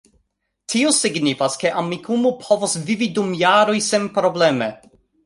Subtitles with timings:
[0.73, 4.71] Tio signifas, ke Amikumu povos vivi dum jaroj senprobleme